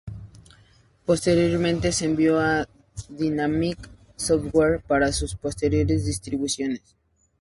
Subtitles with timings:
[1.05, 2.67] Posteriormente se envió a
[3.07, 3.77] Dinamic
[4.15, 6.79] Software para su posterior distribución.